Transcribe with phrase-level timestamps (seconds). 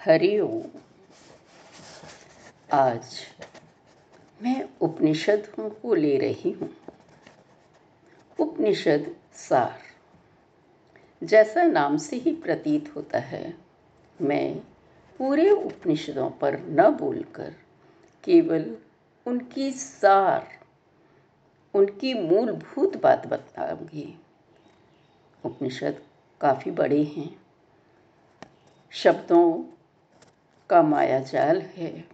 [0.00, 0.62] हरिओम
[2.72, 3.20] आज
[4.42, 6.76] मैं उपनिषदों को ले रही हूँ।
[8.40, 9.82] उपनिषद सार।
[11.26, 13.54] जैसा नाम से ही प्रतीत होता है,
[14.20, 14.58] मैं
[15.18, 17.54] पूरे उपनिषदों पर न बोलकर
[18.24, 18.76] केवल
[19.26, 20.60] उनकी सार,
[21.74, 24.20] उनकी मूलभूत बात बताऊँगी।
[25.44, 26.02] उपनिषद
[26.40, 27.42] काफ़ी बड़े हैं।
[28.90, 29.77] शब्दों
[30.70, 32.04] का माया जाल है,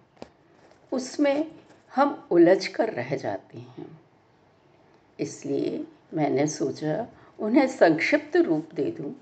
[0.93, 1.51] उसमें
[1.95, 4.01] हम उलझ कर रह जाते हैं।
[5.21, 7.07] इसलिए मैंने सोचा
[7.39, 9.15] उन्हें संक्षिप्त रूप दे दूँ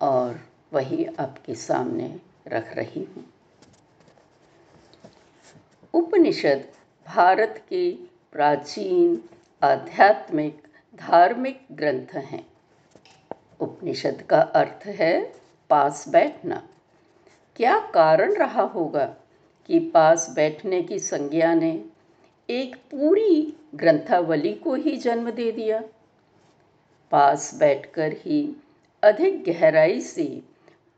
[0.00, 0.40] और
[0.72, 3.24] वही आपके सामने रख रही हूँ।
[5.94, 6.64] उपनिषद
[7.06, 7.92] भारत के
[8.32, 9.22] प्राचीन
[9.62, 10.62] आध्यात्मिक
[10.94, 12.46] धार्मिक ग्रंथ हैं।
[13.60, 15.32] उपनिषद का अर्थ है
[15.70, 16.68] पास बैठना।
[17.62, 19.04] क्या कारण रहा होगा
[19.66, 21.84] कि पास बैठने की संज्ञा ने
[22.50, 25.82] एक पूरी ग्रंथावली को ही जन्म दे दिया?
[27.10, 28.56] पास बैठकर ही
[29.02, 30.42] अधिक गहराई से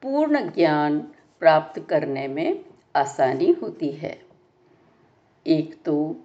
[0.02, 0.98] पूर्ण ज्ञान
[1.40, 2.64] प्राप्त करने में
[2.96, 4.22] आसानी होती है।
[5.46, 6.16] एक तो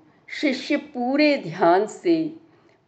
[0.41, 2.35] शिष्य पूरे ध्यान से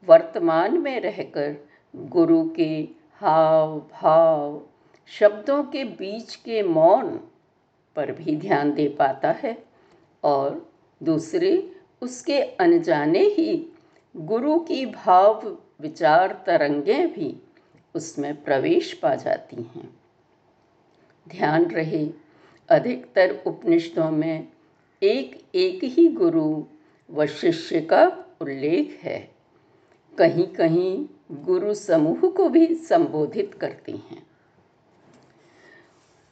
[0.07, 4.65] वर्तमान में रहकर गुरु के हाव भाव
[5.07, 7.19] शब्दों के बीच के मौन
[7.95, 9.63] पर भी ध्यान दे पाता है
[10.23, 10.71] और
[11.03, 13.67] दूसरे, उसके अनजाने ही
[14.17, 17.37] गुरु की भाव विचार तरंगें भी
[17.95, 19.99] उसमें प्रवेश पा जाती हैं।
[21.29, 22.09] ध्यान रहे,
[22.69, 24.47] अधिकतर उपनिषदों में
[25.03, 26.63] एक एक ही गुरु
[27.11, 29.31] व शिष्य का उल्लेख है।
[30.17, 34.20] कहीं कहीं गुरु समूह को भी संबोधित करती हैं।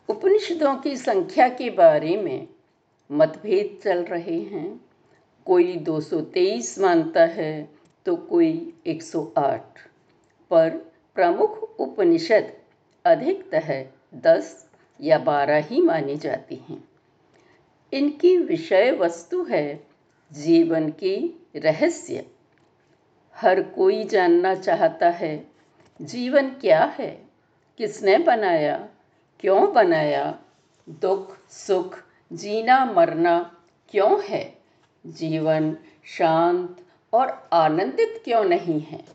[0.10, 2.48] उपनिषदों की संख्या के बारे में
[3.12, 4.82] मतभेद चल रहे हैं।
[5.46, 7.70] कोई 223 मानता है
[8.06, 9.80] तो कोई 108
[10.50, 10.70] पर
[11.16, 12.54] प्रमुख उपनिषद
[13.06, 13.86] अधिकतः
[14.16, 14.70] 10
[15.02, 16.84] या 12 ही मानी जाती हैं।
[17.94, 19.84] इनकी विषय वस्तु है
[20.34, 22.26] जीवन की रहस्य।
[23.36, 25.48] हर कोई जानना चाहता है,
[26.02, 27.26] जीवन क्या है,
[27.78, 28.88] किसने बनाया
[29.40, 30.40] क्यों बनाया?
[30.90, 32.00] दुख, सुख,
[32.34, 33.58] जीना, मरना
[33.90, 34.58] क्यों है?
[35.06, 39.06] जीवन शांत और आनंदित क्यों नहीं है?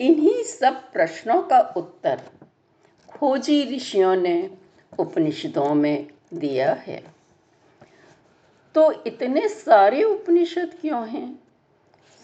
[0.00, 2.22] इन्हीं सब प्रश्नों का उत्तर
[3.08, 4.50] खोजी ऋषियों ने
[4.98, 7.04] उपनिषदों में दिया है।
[8.74, 11.38] तो इतने सारे उपनिषद क्यों हैं?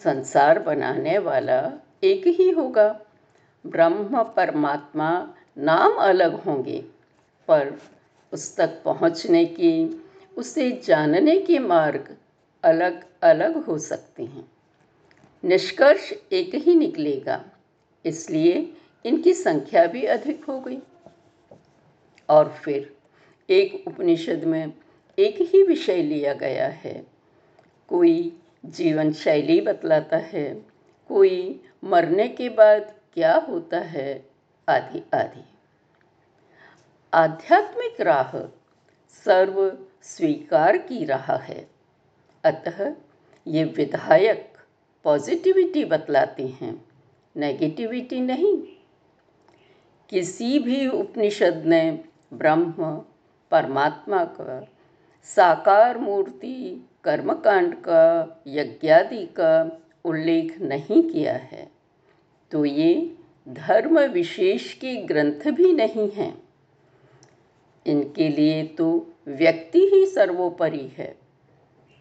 [0.03, 1.71] संसार बनाने वाला
[2.03, 3.01] एक ही होगा।
[3.65, 6.79] ब्रह्म, परमात्मा नाम अलग होंगे,
[7.47, 7.81] पर
[8.33, 10.03] उस तक पहुँचने की,
[10.37, 12.15] उसे जानने के मार्ग
[12.63, 14.51] अलग अलग हो सकते हैं।
[15.43, 17.43] निष्कर्ष एक ही निकलेगा,
[18.05, 18.73] इसलिए
[19.05, 20.79] इनकी संख्या भी अधिक हो गई।
[22.29, 22.95] और फिर
[23.49, 24.73] एक उपनिषद में
[25.19, 27.05] एक ही विषय लिया गया है।
[27.87, 30.53] कोई जीवन शैली बतलाता है,
[31.09, 34.32] कोई मरने के बाद क्या होता है
[34.69, 35.43] आदि आदि
[37.13, 38.37] आध्यात्मिक राह
[39.25, 41.67] सर्व स्वीकार की राह है।
[42.43, 42.95] अतः
[43.47, 44.57] ये विधायक
[45.03, 46.85] पॉजिटिविटी बतलाते हैं,
[47.37, 48.61] नेगेटिविटी नहीं।
[50.09, 52.03] किसी भी उपनिषद ने
[52.33, 52.95] ब्रह्म,
[53.51, 54.67] परमात्मा का,
[55.23, 61.71] साकार मूर्ति, कर्मकांड का, यज्ञादि का उल्लेख नहीं किया है
[62.51, 66.43] तो ये धर्म विशेष के ग्रंथ भी नहीं हैं।
[67.85, 71.17] इनके लिए तो व्यक्ति ही सर्वोपरि है।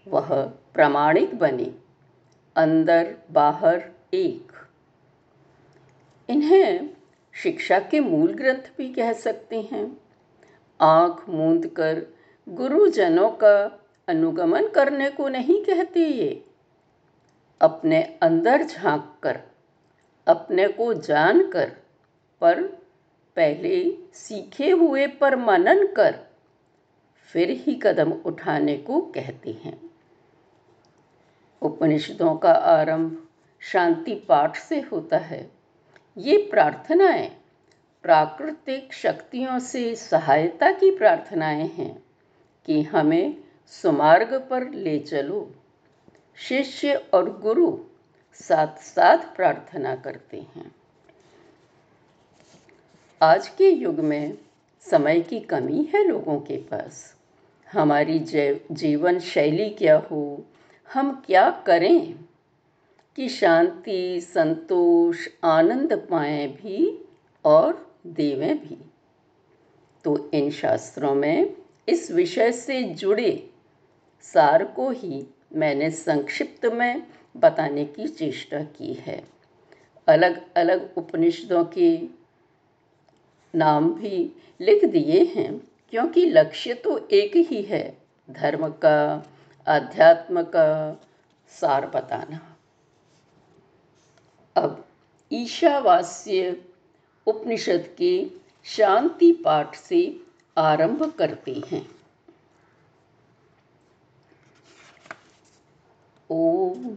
[0.08, 0.44] वह
[0.74, 1.74] प्रमाणिक बने,
[2.56, 4.52] अंदर बाहर एक।
[6.28, 6.90] इन्हें
[7.32, 10.00] शिक्षा के मूल ग्रंथ भी कह सकते हैं।
[10.80, 12.06] आँख मूंद कर
[12.48, 16.44] गुरुजनों का अनुगमन करने को नहीं कहते ये।
[17.60, 19.40] अपने अंदर झाँक कर
[20.26, 21.72] अपने को जानकर,
[22.40, 22.62] पर
[23.36, 26.18] पहले सीखे हुए पर मनन कर,
[27.24, 29.90] फिर ही कदम उठाने को कहते हैं।
[31.62, 33.28] उपनिषदों का आरंभ
[33.60, 35.50] शांति पाठ से होता है।
[36.18, 37.28] ये प्रार्थनाएँ
[38.02, 42.02] प्राकृतिक शक्तियों से सहायता की प्रार्थनाएँ हैं
[42.66, 43.36] कि हमें
[43.66, 45.54] सुमार्ग पर ले चलो।
[46.36, 47.78] शिष्य और गुरु
[48.34, 50.74] साथ साथ प्रार्थना करते हैं।
[53.22, 54.38] आज के युग में
[54.80, 57.16] समय की कमी है लोगों के पास।
[57.72, 58.18] हमारी
[58.72, 60.44] जीवन शैली क्या हो?
[60.92, 62.14] हम क्या करें?
[63.16, 67.08] कि शांति, संतोष, आनंद पाएँ भी
[67.44, 68.78] और देवें भी।
[70.04, 71.56] तो इन शास्त्रों में
[71.88, 73.50] इस विषय से जुड़े
[74.22, 77.06] सार को ही मैंने संक्षिप्त में
[77.36, 79.22] बताने की चेष्टा की है।
[80.08, 81.96] अलग अलग उपनिषदों के
[83.54, 85.58] नाम भी लिख दिए हैं,
[85.90, 87.98] क्योंकि लक्ष्य तो एक ही है,
[88.30, 89.26] धर्म का
[89.66, 91.00] अध्यात्म का
[91.52, 92.40] सार बताना।
[94.56, 94.84] अब
[95.32, 96.56] ईशावास्य
[97.26, 98.26] उपनिषद के
[98.64, 100.20] शांति पाठ से
[100.56, 101.86] आरंभ करते हैं।
[106.30, 106.96] ओम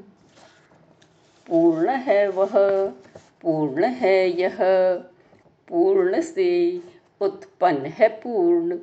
[1.55, 2.87] पूर्ण है वह,
[3.41, 4.57] पूर्ण है यह।
[5.67, 6.79] पूर्ण से
[7.21, 8.77] उत्पन्न है पूर्ण।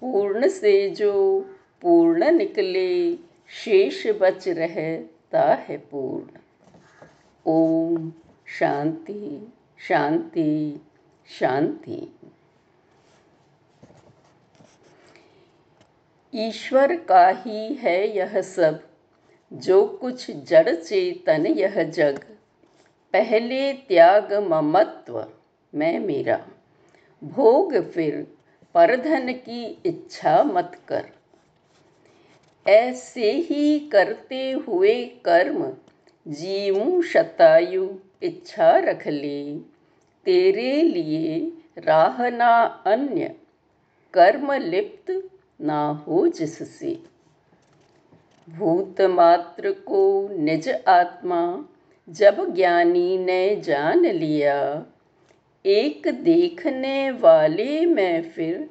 [0.00, 1.40] पूर्ण से जो
[1.82, 3.16] पूर्ण निकले,
[3.48, 6.38] शेष बच रहता है पूर्ण।
[7.46, 8.12] ओम
[8.46, 9.52] शांति
[9.88, 10.80] शांति
[11.40, 12.14] शांति।
[16.34, 18.91] ईश्वर का ही है यह सब।
[19.52, 22.18] जो कुछ जड़ चेतन यह जग।
[23.12, 25.26] पहले त्याग ममत्व
[25.74, 26.48] मैं मेरा।
[27.24, 28.34] भोग फिर
[28.74, 31.08] परधन की इच्छा मत कर।
[32.66, 35.76] ऐसे ही करते हुए कर्म
[36.28, 37.88] जीवू शतायु,
[38.22, 39.58] इच्छा रख ले।
[40.24, 43.34] तेरे लिए राह ना अन्य।
[44.14, 47.11] कर्म लिप्त ना हो जिससे।
[48.50, 51.64] भूत मात्र को निज आत्मा
[52.08, 54.86] जब ज्ञानी ने जान लिया,
[55.66, 58.70] एक देखने वाले में फिर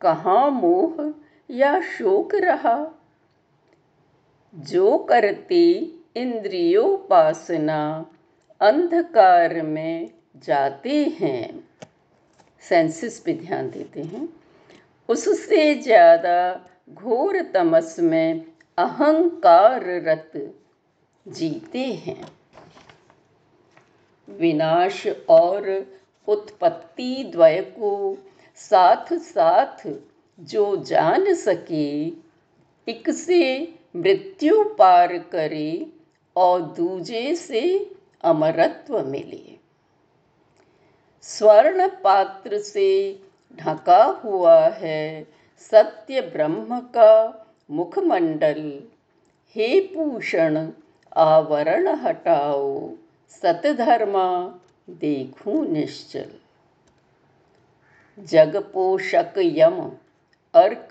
[0.00, 1.14] कहाँ मोह
[1.50, 2.94] या शोक रहा?
[4.54, 8.06] जो करते इंद्रियोपासना
[8.60, 11.68] अंधकार में जाते हैं।
[12.60, 14.28] सेंसिस पे ध्यान देते हैं।
[15.08, 20.32] उससे ज़्यादा घोर तमस में अहंकार रत
[21.28, 22.28] जीते हैं।
[24.28, 25.86] विनाश और
[26.28, 28.18] उत्पत्ति द्वय को
[28.54, 29.86] साथ साथ
[30.40, 32.06] जो जान सके
[32.88, 35.92] एक से मृत्यु पार करे
[36.36, 37.90] और दूजे से
[38.22, 39.58] अमरत्व मिले।
[41.22, 43.20] स्वर्ण पात्र से
[43.56, 45.28] ढका हुआ है
[45.58, 47.38] सत्य ब्रह्म का
[47.70, 48.80] मुखमंडल,
[49.56, 50.70] हे पूषण
[51.16, 52.90] आवरण हटाओ,
[53.28, 54.26] सतधर्मा
[54.90, 56.30] देखूँ निश्चल।
[58.18, 59.80] जग पोषक यम,
[60.54, 60.88] अर्क,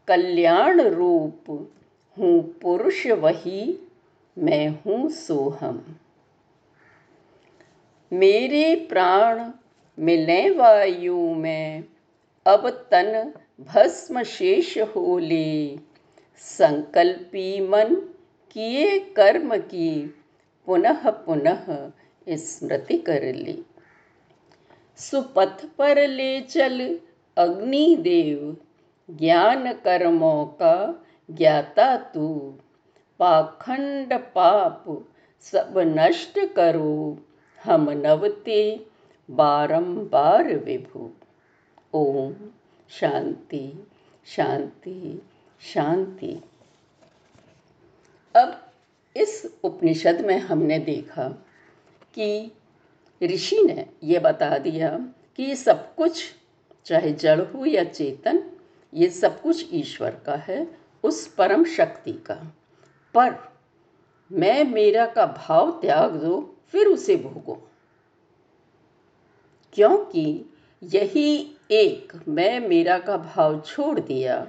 [0.08, 1.70] कल्याण रूप,
[2.18, 3.80] हूँ पुरुष वही,
[4.38, 5.84] मैं हूँ सोहम।
[8.14, 9.52] मेरे प्राण
[10.00, 11.84] मिले वायु में।
[12.48, 15.78] अब तन भस्म शेष हो ले।
[16.38, 17.96] संकल्पी मन
[18.52, 20.16] किए कर्म की,
[20.66, 21.92] पुनः पुनः
[22.30, 23.58] स्मृति कर ले।
[24.98, 27.00] सुपथ पर ले चल
[27.38, 28.58] अग्निदेव,
[29.12, 32.58] ज्ञान कर्मों का ज्ञाता तू।
[33.20, 35.06] पाखंड पाप
[35.42, 37.18] सब नष्ट करो।
[37.64, 38.86] हम नवते
[39.32, 41.12] बारंबार विभु।
[41.94, 42.36] ओम
[42.90, 43.88] शांति
[44.26, 45.22] शांति
[45.62, 46.42] शांति।
[48.36, 48.72] अब
[49.18, 51.28] इस उपनिषद में हमने देखा
[52.14, 52.52] कि
[53.24, 54.98] ऋषि ने यह बता दिया
[55.38, 56.36] कि ये सब कुछ,
[56.86, 58.52] चाहे जड़ हो या चेतन,
[58.94, 62.54] ये सब कुछ ईश्वर का है, उस परम शक्ति का।
[63.14, 63.36] पर
[64.32, 67.54] मैं मेरा का भाव त्याग दो फिर उसे भोगो।
[69.74, 70.46] क्योंकि
[70.82, 74.46] यही एक मैं मेरा का भाव छोड़ दिया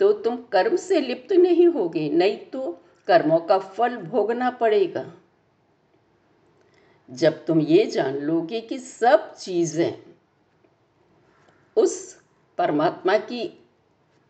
[0.00, 2.70] तो तुम कर्म से लिप्त नहीं होगे, नहीं तो
[3.08, 5.04] कर्मों का फल भोगना पड़ेगा।
[7.08, 10.02] जब तुम ये जान लोगे कि सब चीज़ें
[11.76, 11.94] उस
[12.58, 13.44] परमात्मा की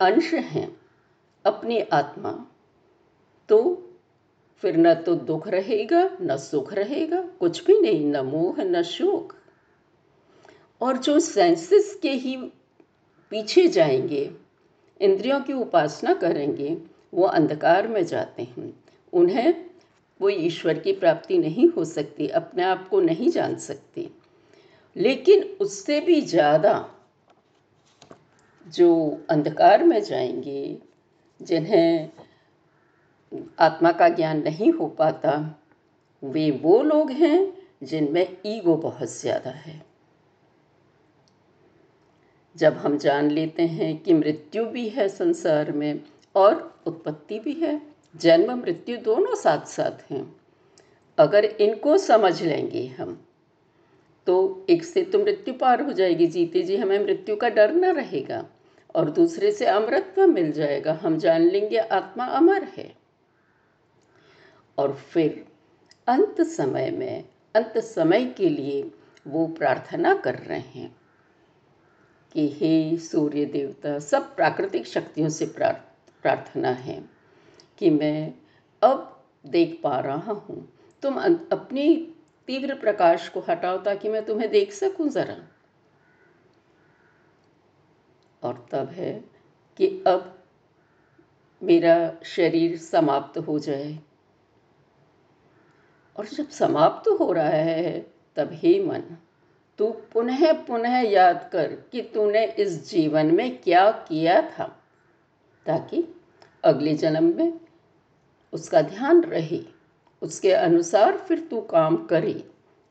[0.00, 0.76] अंश हैं,
[1.44, 2.32] अपनी आत्मा
[3.48, 3.58] तो
[4.62, 9.32] फिर न तो दुख रहेगा, न सुख रहेगा, कुछ भी नहीं, न मोह, न शोक।
[10.80, 12.36] और जो सेंसेस के ही
[13.30, 14.30] पीछे जाएँगे,
[15.00, 16.78] इंद्रियों की उपासना करेंगे,
[17.14, 19.64] वो अंधकार में जाते हैं। उन्हें
[20.20, 24.10] वो ईश्वर की प्राप्ति नहीं हो सकती, अपने आप को नहीं जान सकती।
[24.96, 26.90] लेकिन उससे भी ज़्यादा
[28.68, 30.78] जो अंधकार में जाएँगे,
[31.42, 32.10] जिन्हें
[33.60, 35.32] आत्मा का ज्ञान नहीं हो पाता,
[36.22, 39.80] वे वो लोग हैं जिनमें ईगो बहुत ज़्यादा है।
[42.56, 46.00] जब हम जान लेते हैं कि मृत्यु भी है संसार में
[46.34, 46.54] और
[46.86, 47.80] उत्पत्ति भी है,
[48.14, 50.24] जन्म, मृत्यु दोनों साथ साथ हैं।
[51.18, 53.18] अगर इनको समझ लेंगे हम
[54.26, 57.92] तो एक से तो मृत्यु पार हो जाएगी। जीते जी, हमें मृत्यु का डर न
[57.92, 58.44] रहेगा
[58.94, 63.01] और दूसरे से अमृतत्व मिल जाएगा। हम जान लेंगे आत्मा अमर है।
[64.78, 65.44] और फिर
[66.08, 67.24] अंत समय में,
[67.54, 68.82] अंत समय के लिए
[69.26, 70.96] वो प्रार्थना कर रहे हैं
[72.32, 77.02] कि हे सूर्य देवता, सब प्राकृतिक शक्तियों से प्रार्थना है
[77.78, 78.34] कि मैं
[78.82, 80.68] अब देख पा रहा हूँ।
[81.02, 81.16] तुम
[81.52, 81.96] अपनी
[82.48, 85.36] तीव्र प्रकाश को हटाओ ताकि मैं तुम्हें देख सकूँ ज़रा।
[88.42, 89.12] और तब है
[89.76, 90.44] कि अब
[91.62, 93.98] मेरा शरीर समाप्त हो जाए।
[96.16, 99.02] और जब समाप्त हो रहा है तब हे मन,
[99.78, 104.82] तू पुनः पुनः याद कर कि तूने इस जीवन में क्या किया था,
[105.66, 106.04] ताकि
[106.64, 107.60] अगले जन्म में
[108.52, 109.60] उसका ध्यान रहे।
[110.22, 112.32] उसके अनुसार फिर तू काम करे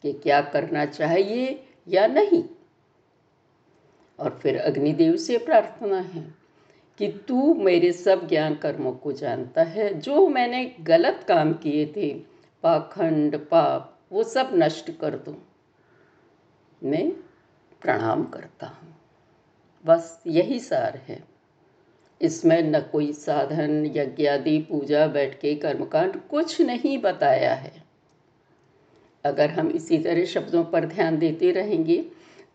[0.04, 2.44] कि क्या करना चाहिए या नहीं।
[4.20, 6.36] और फिर अग्निदेव से प्रार्थना है
[6.98, 12.31] कि तू मेरे सब ज्ञान कर्मों को जानता है, जो मैंने गलत काम किए थे।
[12.64, 15.38] पाखंड, पाप, वो सब नष्ट कर दो।
[16.84, 17.12] मैं
[17.82, 18.96] प्रणाम करता हूँ।
[19.86, 21.24] बस यही सार है।
[22.22, 27.84] इसमें न कोई साधन, यज्ञ आदि, पूजा, बैठ के कर्मकांड कुछ नहीं बताया है।
[29.26, 32.12] अगर हम इसी तरह शब्दों पर ध्यान देते रहेंगे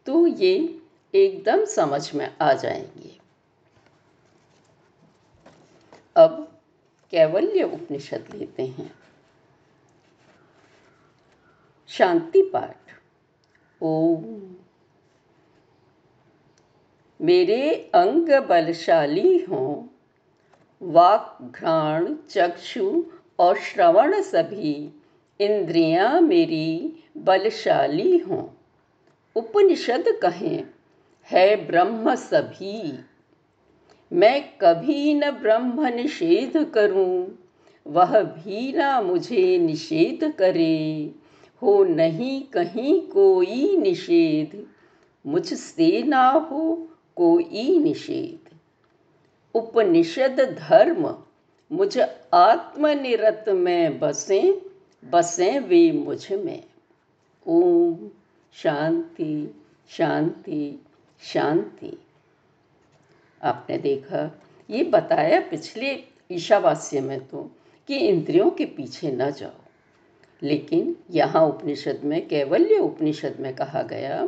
[0.07, 0.83] तो ये
[1.15, 3.19] एकदम समझ में आ जाएँगे।
[6.17, 6.61] अब
[7.11, 8.95] कैवल्य उपनिषद लेते हैं।
[11.89, 12.77] शांति पाठ।
[13.83, 14.57] ओम।
[17.21, 19.87] मेरे अंग बलशाली हों,
[20.83, 23.05] वाक घ्राण, चक्षु
[23.39, 25.03] और श्रवण सभी
[25.41, 28.47] इंद्रियाँ मेरी बलशाली हों।
[29.37, 30.65] उपनिषद कहें,
[31.25, 32.99] है ब्रह्म सभी।
[34.13, 37.39] मैं कभी न ब्रह्म निषेध करूँ,
[37.87, 41.13] वह भी ना मुझे निषेध करे।
[41.63, 44.67] हो नहीं कहीं कोई निषेध।
[45.27, 48.57] मुझसे ना हो कोई निषेध।
[49.55, 51.19] उपनिषद धर्म,
[51.73, 51.99] मुझ
[52.35, 54.63] आत्मनिरत में बसे
[55.05, 56.65] बसे वे मुझमें।
[57.47, 58.11] ओम
[58.53, 60.87] शांति शांति
[61.21, 61.99] शांति।
[63.43, 67.51] आपने देखा, ये बताया पिछले ईशावास्य में तो
[67.89, 69.66] कि इंद्रियों के पीछे न जाओ।
[70.43, 74.27] लेकिन यहाँ उपनिषद में, कैवल्य उपनिषद में कहा गया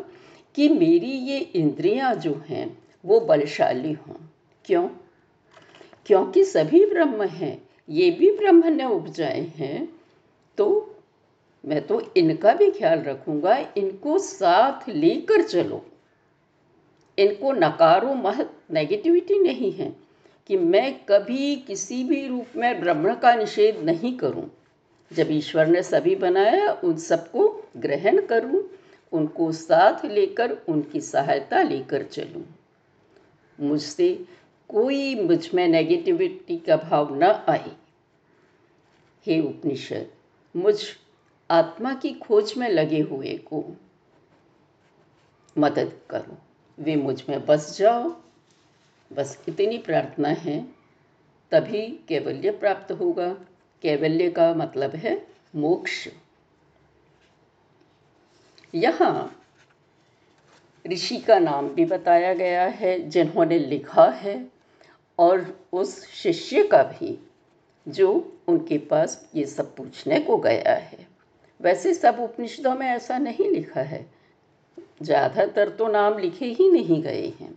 [0.54, 4.14] कि मेरी ये इंद्रियाँ जो हैं, वो बलशाली हों।
[4.64, 4.88] क्यों?
[6.06, 9.88] क्योंकि सभी ब्रह्म हैं, ये भी ब्रह्म ने उपजाए हैं
[10.58, 10.94] तो
[11.64, 15.84] मैं तो इनका भी ख्याल रखूँगा, इनको साथ लेकर चलो।
[17.18, 19.92] इनको नकारो मत नेगेटिविटी नहीं है
[20.50, 24.48] कि मैं कभी किसी भी रूप में ब्रह्म का निषेध नहीं करूँ।
[25.12, 28.70] जब ईश्वर ने सभी बनाया, उन सबको ग्रहण करूँ,
[29.12, 32.44] उनको साथ लेकर, उनकी सहायता लेकर चलूँ।
[33.60, 34.24] मुझसे
[34.68, 37.76] कोई मुझमें नेगेटिविटी का भाव न आए।
[39.26, 40.10] हे उपनिषद,
[40.56, 40.84] मुझ
[41.50, 43.64] आत्मा की खोज में लगे हुए को
[45.58, 46.38] मदद करो।
[46.78, 48.16] वे मुझमें बस जाओ।
[49.12, 50.68] बस इतनी प्रार्थना है,
[51.50, 53.36] तभी कैवल्य प्राप्त होगा।
[53.84, 55.16] कैवल्य का मतलब है
[55.56, 56.06] मोक्ष।
[58.74, 59.34] यहाँ
[60.84, 64.44] ऋषि का नाम भी बताया गया है, जिन्होंने लिखा है,
[65.18, 67.18] और उस शिष्य का भी,
[67.86, 68.10] जो
[68.48, 71.06] उनके पास ये सब पूछने को गया है।
[71.60, 74.04] वैसे सब उपनिषदों में ऐसा नहीं लिखा है।
[75.02, 77.52] ज़्यादातर तो नाम लिखे ही नहीं गए हैं,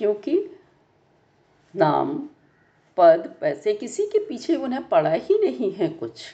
[0.00, 0.38] क्योंकि
[1.74, 2.16] नाम
[2.96, 6.24] पद पैसे किसी के पीछे उन्हें पड़ा ही नहीं है कुछ।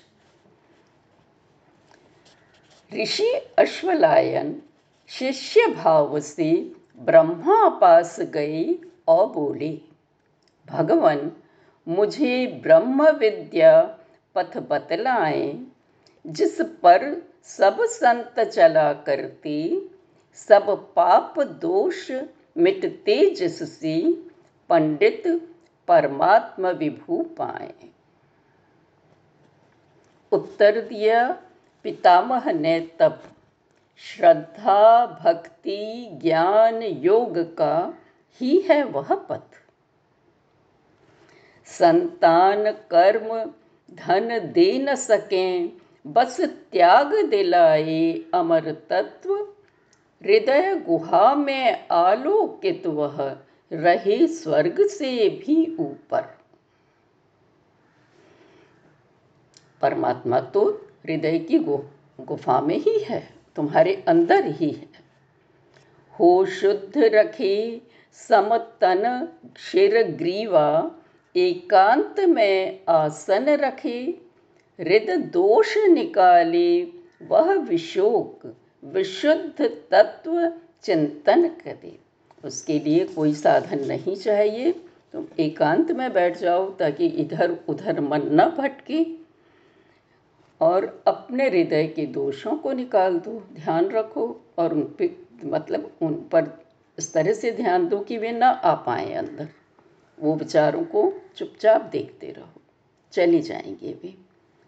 [2.94, 4.62] ऋषि अश्वलायन
[5.08, 8.78] शिष्य भाव से ब्रह्मा पास गए
[9.08, 9.80] और बोले,
[10.66, 11.32] भगवान,
[11.88, 13.98] मुझे ब्रह्म विद्या
[14.34, 15.72] पथ बतलाएँ,
[16.26, 19.82] जिस पर सब संत चला करते,
[20.34, 22.10] सब पाप दोष
[22.56, 24.12] मिटते जिससे
[24.68, 25.51] पंडित
[25.92, 27.74] परमात्मा विभू पाए।
[30.32, 31.42] उत्तर दिया,
[31.82, 33.22] पितामह ने तब,
[33.96, 37.94] श्रद्धा, भक्ति, ज्ञान, योग का
[38.40, 39.52] ही है वह पथ।
[41.66, 43.52] संतान, कर्म,
[43.94, 45.72] धन दे न सकें,
[46.06, 49.34] बस त्याग दिलाए अमर तत्व,
[50.22, 53.36] हृदय गुहा में आलोकित वह
[53.72, 56.22] रहे स्वर्ग से भी ऊपर।
[59.82, 60.64] परमात्मा तो
[61.04, 64.88] हृदय की गुफा में ही है, तुम्हारे अंदर ही है।
[66.14, 67.80] हो शुद्ध रखे
[68.12, 70.90] समतन क्षीर ग्रीवा,
[71.36, 74.00] एकांत में आसन रखे
[74.78, 76.82] हृदय दोष निकाले,
[77.22, 80.52] वह विशोक, विशुद्ध तत्व
[80.82, 81.98] चिंतन करे।
[82.44, 84.72] उसके लिए कोई साधन नहीं चाहिए।
[85.12, 89.06] तुम एकांत में बैठ जाओ ताकि इधर उधर मन न भटके
[90.60, 96.14] और अपने हृदय के दोषों को निकाल दो। ध्यान रखो और उन पर मतलब उन
[96.14, 96.64] पर
[96.98, 99.48] इस तरह से ध्यान दो कि वे ना आ पाए अंदर।
[100.20, 102.62] वो विचारों को चुपचाप देखते रहो।
[103.12, 104.14] चले जाएँगे वे।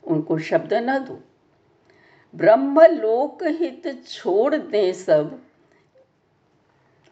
[0.04, 1.20] उनको शब्द न दो।
[2.36, 5.40] ब्रह्म लोक हित छोड़ दें सब।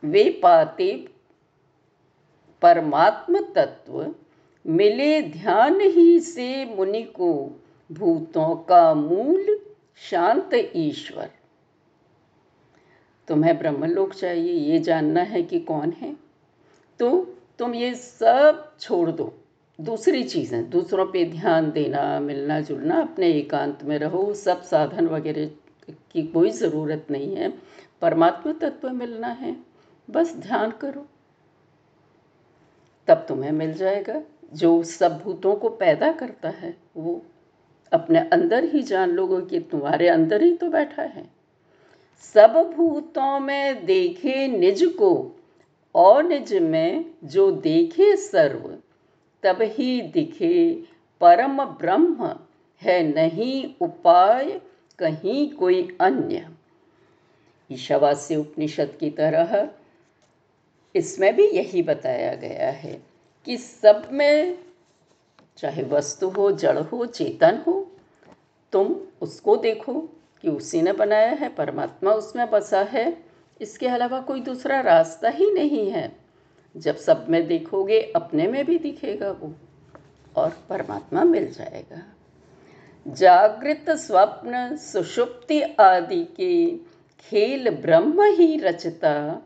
[0.04, 1.08] वे पाते
[2.62, 4.14] परमात्म तत्व
[4.66, 7.60] मिले ध्यान ही से मुनि को
[7.92, 9.60] भूतों का मूल
[9.96, 11.30] शांत ईश्वर।
[13.28, 16.16] तुम्हें ब्रह्मलोक चाहिए, ये जानना है कि कौन है?
[16.98, 19.34] तो तुम ये सब छोड़ दो।
[19.80, 25.50] दूसरी चीज़ें, दूसरों पे ध्यान देना, मिलना जुलना, अपने एकांत में रहो, सब साधन वगैरह
[25.90, 27.52] की कोई ज़रूरत नहीं है।
[28.02, 29.71] परमात्मा तत्व मिलना है।
[30.12, 31.06] बस ध्यान करो।
[33.08, 34.22] तब तुम्हें मिल जाएगा।
[34.54, 37.22] जो सब भूतों को पैदा करता है, वो
[37.92, 41.30] अपने अंदर ही जान लोगे कि तुम्हारे अंदर ही तो बैठा है।
[42.34, 45.40] सब भूतों में देखे निज को
[45.94, 48.78] और निज में जो देखे सर्व,
[49.42, 50.84] तब ही दिखे
[51.20, 52.36] परम ब्रह्म
[52.82, 54.60] है। नहीं उपाय
[54.98, 56.48] कहीं कोई अन्य।
[57.72, 59.70] ईशावास्य उपनिषद की तरह
[60.94, 63.02] इसमें भी यही बताया गया है
[63.44, 64.58] कि सब में,
[65.56, 67.92] चाहे वस्तु हो, जड़ हो, चेतन हो,
[68.72, 69.94] तुम उसको देखो
[70.42, 73.24] कि उसी ने बनाया है, परमात्मा उसमें बसा है।
[73.60, 76.16] इसके अलावा कोई दूसरा रास्ता ही नहीं है।
[76.76, 79.54] जब सब में देखोगे, अपने में भी दिखेगा वो,
[80.36, 82.02] और परमात्मा मिल जाएगा।
[83.08, 86.76] जागृत स्वप्न, सुषुप्ति आदि के
[87.20, 89.42] खेल ब्रह्म ही रचता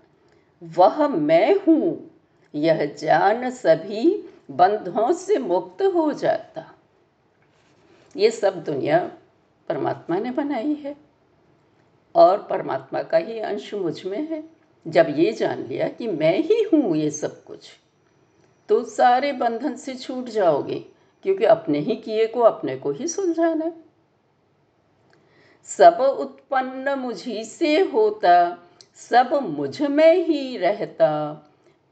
[0.62, 2.10] वह मैं हूँ।
[2.54, 4.10] यह जान सभी
[4.50, 6.64] बंधों से मुक्त हो जाता।
[8.14, 8.98] ये सब दुनिया
[9.68, 10.94] परमात्मा ने बनाई है
[12.14, 14.42] और परमात्मा का ही अंश मुझमें है।
[14.86, 17.68] जब ये जान लिया कि मैं ही हूँ ये सब कुछ
[18.68, 20.78] तो सारे बंधन से छूट जाओगे,
[21.24, 23.70] क्योंकि अपने ही किए को अपने को ही सुलझाना।
[25.68, 28.32] सब उत्पन्न मुझी से होता
[28.96, 31.42] सब मुझमें ही रहता।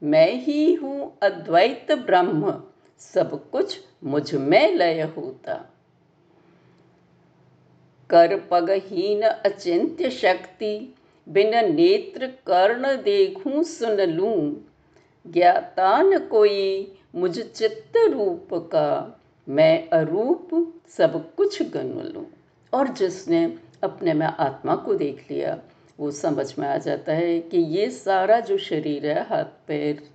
[0.03, 2.63] मैं ही हूँ अद्वैत ब्रह्म,
[2.99, 5.53] सब कुछ मुझमें लय होता।
[8.09, 10.95] कर पगहीन अचिंत्य शक्ति,
[11.29, 14.65] बिन नेत्र कर्ण देखूँ सुन लूँ।
[15.27, 22.25] ज्ञातान कोई मुझ चित्त रूप का, मैं अरूप सब कुछ गन लूँ।
[22.73, 25.59] और जिसने अपने में आत्मा को देख लिया
[25.99, 30.09] वो समझ में आ जाता है कि ये सारा जो शरीर है, हाथ, पैर,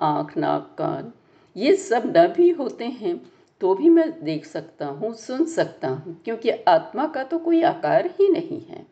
[0.00, 1.12] आँख, नाक, कान,
[1.56, 6.22] ये सब न भी होते हैं तो भी मैं देख सकता हूँ, सुन सकता हूँ,
[6.24, 8.86] क्योंकि आत्मा का तो कोई आकार ही नहीं है।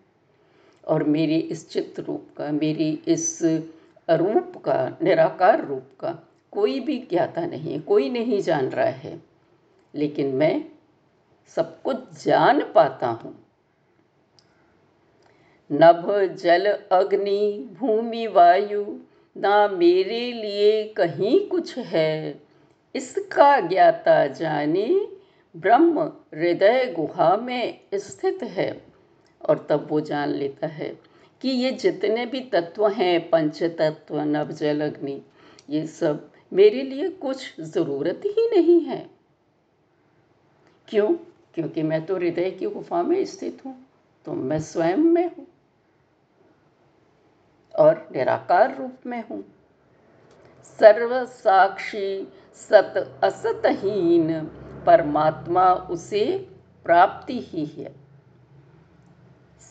[0.89, 3.39] और मेरे इस चित्र रूप का, मेरी इस
[4.11, 6.19] रूप का, निराकार रूप का
[6.53, 9.23] कोई भी ज्ञाता नहीं है, कोई नहीं जान रहा है।
[9.95, 10.65] लेकिन मैं
[11.47, 13.35] सब कुछ जान पाता हूँ।
[15.73, 18.85] नभ जल अग्नि, भूमि वायु,
[19.37, 22.41] ना मेरे लिए कहीं कुछ है।
[22.95, 25.09] इसका ज्ञाता जाने
[25.57, 26.01] ब्रह्म
[26.35, 28.85] हृदय गुहा में स्थित है।
[29.49, 30.99] और तब वो जान लेता है
[31.41, 35.23] कि ये जितने भी तत्व हैं पंच तत्व नव जल अग्नि,
[35.71, 39.11] ये सब मेरे लिए कुछ ज़रूरत ही नहीं है।
[40.89, 41.15] क्यों?
[41.55, 43.87] क्योंकि मैं तो हृदय की गुफा में स्थित हूँ
[44.25, 45.47] तो मैं स्वयं में हूँ।
[47.79, 49.45] और निराकार रूप में हूँ।
[50.65, 54.45] सर्व साक्षी सत असतहीन,
[54.87, 56.49] परमात्मा उसे
[56.85, 57.95] प्राप्ति ही है।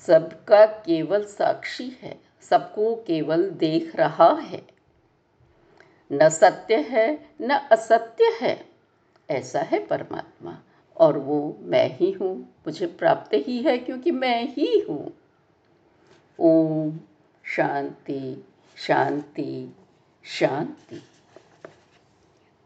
[0.07, 4.67] सबका केवल साक्षी है, सबको केवल देख रहा है।
[6.11, 8.65] न सत्य है, न असत्य है,
[9.29, 10.57] ऐसा है परमात्मा,
[10.97, 15.13] और वो मैं ही हूँ, मुझे प्राप्त ही है क्योंकि मैं ही हूँ।
[16.39, 16.99] ओम।
[17.55, 18.45] शांति
[18.77, 19.75] शांति
[20.23, 21.03] शांति।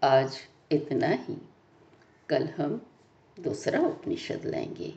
[0.04, 0.38] आज
[0.72, 1.42] इतना ही।
[2.30, 2.86] कल हम
[3.40, 4.94] दूसरा उपनिषद लेंगे।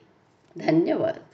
[0.59, 1.26] धन्यवाद।